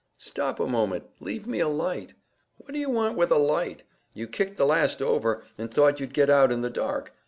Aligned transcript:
"Stop 0.17 0.59
a 0.59 0.65
moment; 0.65 1.03
leave 1.19 1.45
me 1.45 1.59
a 1.59 1.67
light." 1.67 2.15
"What 2.57 2.73
do 2.73 2.79
you 2.79 2.89
want 2.89 3.15
with 3.15 3.29
a 3.29 3.37
light? 3.37 3.83
You 4.15 4.27
kicked 4.27 4.57
the 4.57 4.65
last 4.65 4.99
over, 4.99 5.43
and 5.59 5.71
thought 5.71 5.99
you'd 5.99 6.11
get 6.15 6.27
out 6.31 6.51
in 6.51 6.61
the 6.61 6.71
dark. 6.71 7.13